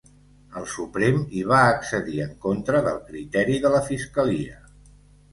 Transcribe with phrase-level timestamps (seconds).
[0.59, 4.57] El Suprem hi va accedir en contra del criteri de la fiscalia.